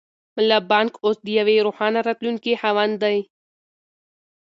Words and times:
ملا 0.35 0.57
بانګ 0.69 0.91
اوس 1.03 1.17
د 1.23 1.27
یوې 1.39 1.57
روښانه 1.65 1.99
راتلونکې 2.07 2.53
خاوند 2.61 2.93
دی. 3.03 3.17